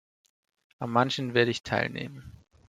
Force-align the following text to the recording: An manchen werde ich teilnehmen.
An 0.79 0.89
manchen 0.89 1.35
werde 1.35 1.51
ich 1.51 1.61
teilnehmen. 1.61 2.43